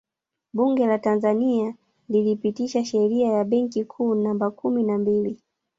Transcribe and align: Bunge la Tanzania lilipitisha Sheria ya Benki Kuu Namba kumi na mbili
Bunge 0.53 0.87
la 0.87 0.99
Tanzania 0.99 1.73
lilipitisha 2.09 2.85
Sheria 2.85 3.31
ya 3.33 3.43
Benki 3.43 3.85
Kuu 3.85 4.15
Namba 4.15 4.51
kumi 4.51 4.83
na 4.83 4.97
mbili 4.97 5.39